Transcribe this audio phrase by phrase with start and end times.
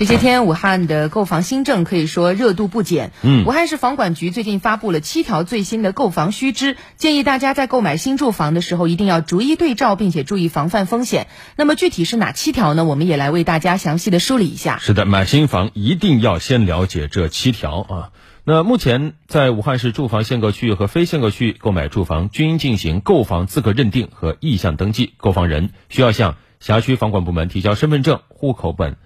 [0.00, 3.12] 这些天，武汉的购房新政可以说热度不减。
[3.20, 11.26] 嗯，武汉市房管局最近发布了七条最新的购房须知，建议大家在购买新住房的时候一定要逐一对照，并且注意防范风险。
[11.54, 12.86] 那么具体是哪七条呢？
[12.86, 14.78] 我们也来为大家详细的梳理一下。
[14.78, 18.08] 是的，买新房一定要先了解这七条啊。
[18.44, 28.96] 那目前在武汉市住房限购区域和非限购区域购买住房均进行购房资格认定和意向登记，购房人需要向辖区房管部门提交身份证、户口本、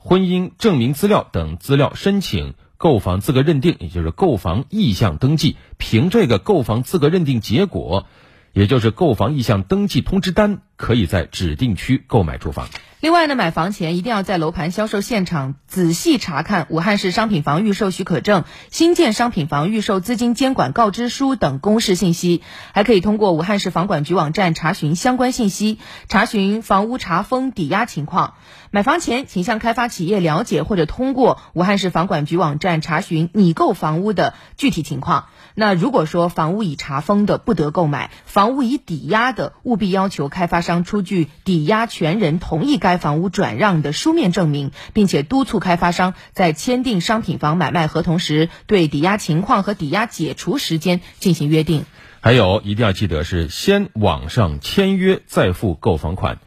[0.00, 5.56] 婚姻证明资料等资料，申请购房资格认定，也就是购房意向登记。
[5.76, 8.06] 凭这个购房资格认定结果，
[8.52, 12.68] 也就是购房意向登记通知单，可以在指定区购买住房。
[13.00, 22.42] 另外呢，买房前一定要在楼盘销售现场仔细查看武汉市商品房预售许可证、新建商品房预售资金监管告知书等公示信息，
[22.72, 28.34] 还可以通过武汉市房管局网站查询相关信息，查询房屋查封、抵押情况。
[28.72, 35.26] 买房前，请向开发企业了解，或者通过武汉市房管局网站查询拟购房屋的具体情况。
[35.54, 51.84] 那如果说房屋已查封的不得购买，房屋已抵押的，务必要求开发商出具抵押权人同意该房屋转让的书面证明，并且督促开发商在签订商品房买卖合同时，对抵押情况和抵押解除时间进行约定。
[52.20, 56.38] 还有一定要记得是先网上签约再付购房款，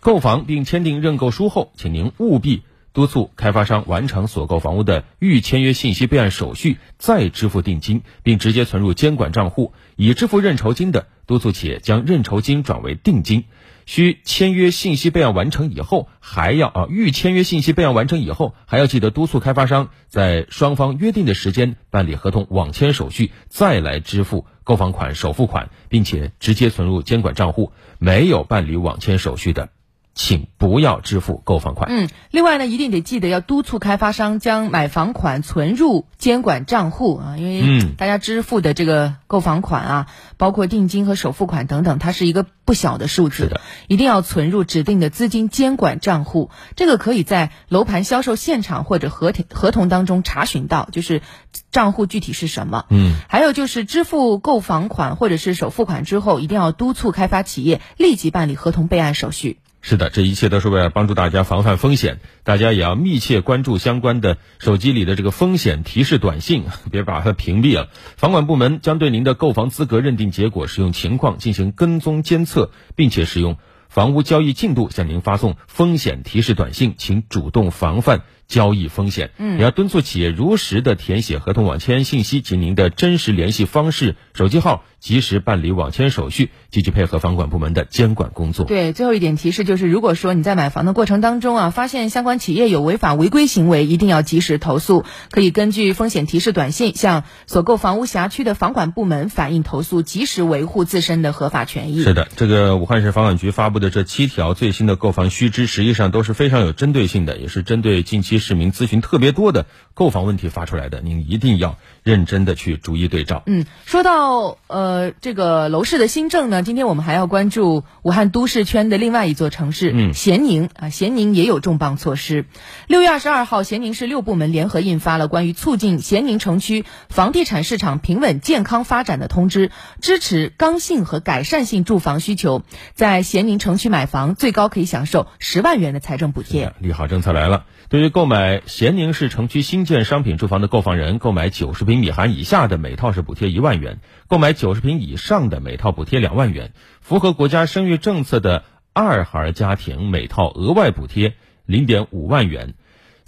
[0.00, 2.62] 购房并签订认购书后，请您务必。
[2.92, 9.72] 督促开发商完成所购房屋的预签约信息备案手续，再支付定金，并直接存入监管账户。
[9.94, 13.44] 已支付认筹金的，督促企业将认筹金转为定金。
[13.86, 27.72] 需签约信息备案完成以后，还要啊预签约信息备案完成以后，还要记得督促开发商在双方约定的时间办理合同网签手续，再来支付购房款首付款，并且直接存入监管账户。
[27.98, 29.70] 没有办理网签手续的。
[30.14, 31.88] 请不要支付购房款。
[31.90, 40.06] 嗯，另外呢，一定得记得要督促开发商将买房款存入监管账户啊，因为大家支付的这个购房款啊，
[40.36, 43.50] 包括定金和首付款等等，它是一个不小的数字，
[43.88, 46.50] 一定要存入指定的资金监管账户。
[46.76, 51.22] 这个可以在楼盘销售现场或者合同合同当中查询到，就是
[51.70, 52.84] 账户具体是什么。
[52.90, 59.60] 嗯，还有就是支付购房款或者是首付款之后，一定要督促开发企业立即办理合同备案手续。
[59.82, 67.88] 是的，这一切都是为了帮助大家防范风险，大家也要密切关注相关的手机里的这个风险提示短信， 别把它屏蔽了。
[68.16, 73.56] 房管部门将对您的购房资格认定结果使用情况进行跟踪监测，并且使用
[73.88, 79.30] 房屋交易进度向您发送风险提示短信，请主动防范交易风险。
[79.38, 84.84] 嗯，也要敦促企业如实的填写合同网签信息及您的真实联系方式、手机号。
[85.00, 88.66] 及时办理网签手续，积极配合房管部门的监管工作。
[88.66, 95.06] 对，最后一点提示就是，如果说你在买房的过程当中啊，发现相关企业有违法违规行为，一定要及时投诉。
[95.30, 102.02] 可以根据风险提示短信向所购房屋辖区的房管部门反映投诉，及时维护自身的合法权益。
[102.02, 111.00] 是的，这个武汉市房管局发布的这七条最新的购房须知，实际上都是非常有针对性的，也是针对近期市民咨询特别多的购房问题发出来的。
[111.00, 113.44] 您一定要认真的去逐一对照。
[113.46, 114.80] 嗯，说到呃。
[114.90, 122.46] 呃，这个楼市的新政呢，今天我们还要关注武汉都市圈的另外一座城市，嗯，咸宁啊，咸宁也有重磅措施。
[122.86, 129.70] 六月二十二号，咸宁市六部门联合印发了关于促进咸宁城区房地产市场平稳健康发展的通知，
[130.00, 132.62] 支持刚性和改善性住房需求，
[132.94, 136.72] 在咸宁城区买房最高可以享受十万元的财政补贴。
[136.78, 143.98] 利好政策来了，对于购买买咸宁市城区新建商品住房的购房人，购买九十平米含以下的每套是补贴一万元，
[144.28, 144.80] 购买九十。
[144.80, 151.34] 平以上的每套补贴两万元，符合国家生育政策的二孩家庭每套额外补贴
[151.66, 152.74] 零点五万元。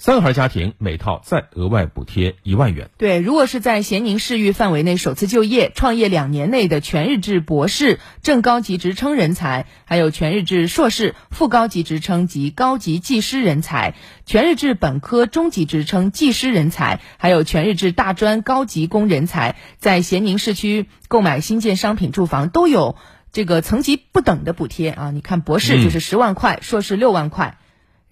[0.04, 2.90] 三孩家庭每套再额外补贴一万元。
[2.98, 13.94] 对，如果是在咸宁市域范围内首次就业、创业两年内的全日制博士、正高级职称人才，还有全日制硕士、副高级职称及高级技师人才，
[14.26, 22.96] 全日制本科中级职称技师人才，还有全日制大专高级工人才，在咸宁市区购买新建商品住房都有
[23.30, 25.12] 这个层级不等的补贴啊！
[25.12, 27.56] 你看，博士就是十万块，硕士六万块。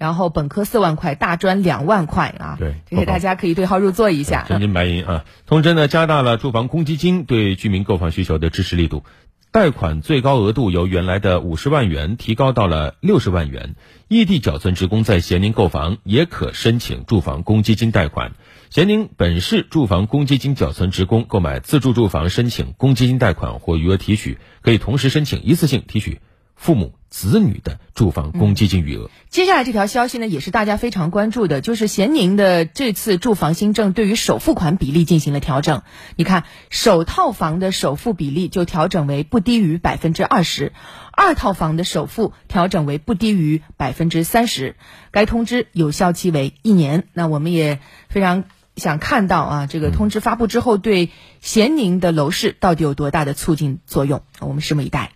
[0.01, 2.57] 然后本科四万块，大专两万块啊！
[2.59, 4.47] 对，这些大家可以对号入座一下。
[4.49, 5.27] 真金白银啊！
[5.47, 9.05] 通知呢，加大了住房公积金对居民购房需求的支持力度，
[9.53, 13.75] 贷款最高额度由原来的五十万元提高到了六十万元。
[14.09, 18.33] 异地缴存职工在咸宁购房也可申请住房公积金贷款。
[18.71, 26.23] 咸宁本市住房公积金缴存职工购买自住住房申请公积金贷款或余额提取，可以同时申请一次性提取
[26.57, 26.95] 父母。
[27.11, 29.11] 子女的住房公积金余额。
[29.29, 35.83] 接下来这条消息呢，也是大家非常关注的，就是咸宁的这次住房新政对于首付款比例进行了调整。
[36.17, 40.73] 你看，首套房的首付比例就调整为不低于百分之二十，
[41.13, 44.77] 二套房的首付调整为不低于百分之三十。
[45.11, 47.09] 该通知有效期为一年。
[47.13, 48.45] 那我们也非常
[48.77, 51.11] 想看到啊，这个通知发布之后，对
[51.41, 54.23] 咸宁的楼市到底有多大的促进作用？
[54.39, 55.13] 我们拭目以待。